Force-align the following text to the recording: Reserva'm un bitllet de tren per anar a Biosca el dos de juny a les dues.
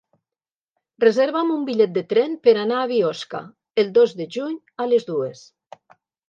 Reserva'm 1.03 1.51
un 1.55 1.67
bitllet 1.67 1.93
de 1.97 2.03
tren 2.13 2.33
per 2.47 2.55
anar 2.61 2.79
a 2.79 2.87
Biosca 2.93 3.43
el 3.83 3.93
dos 3.99 4.17
de 4.23 4.29
juny 4.39 4.57
a 4.85 4.89
les 4.95 5.07
dues. 5.13 5.45